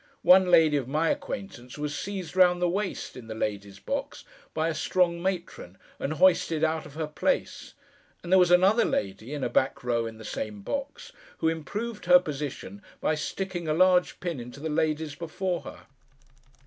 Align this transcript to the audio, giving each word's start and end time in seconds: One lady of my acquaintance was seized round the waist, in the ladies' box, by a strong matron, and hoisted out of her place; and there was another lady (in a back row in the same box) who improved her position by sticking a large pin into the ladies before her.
One 0.23 0.49
lady 0.49 0.77
of 0.77 0.87
my 0.87 1.09
acquaintance 1.11 1.77
was 1.77 1.95
seized 1.95 2.35
round 2.35 2.59
the 2.59 2.67
waist, 2.67 3.15
in 3.15 3.27
the 3.27 3.35
ladies' 3.35 3.77
box, 3.77 4.23
by 4.51 4.67
a 4.67 4.73
strong 4.73 5.21
matron, 5.21 5.77
and 5.99 6.13
hoisted 6.13 6.63
out 6.63 6.87
of 6.87 6.95
her 6.95 7.05
place; 7.05 7.75
and 8.23 8.31
there 8.31 8.39
was 8.39 8.49
another 8.49 8.83
lady 8.83 9.31
(in 9.31 9.43
a 9.43 9.47
back 9.47 9.83
row 9.83 10.07
in 10.07 10.17
the 10.17 10.25
same 10.25 10.61
box) 10.61 11.11
who 11.37 11.49
improved 11.49 12.05
her 12.05 12.17
position 12.17 12.81
by 12.99 13.13
sticking 13.13 13.67
a 13.67 13.75
large 13.75 14.19
pin 14.19 14.39
into 14.39 14.59
the 14.59 14.69
ladies 14.69 15.13
before 15.13 15.61
her. 15.61 15.81